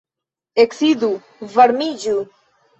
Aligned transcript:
Eksidu, 0.63 1.11
varmiĝu. 1.59 2.19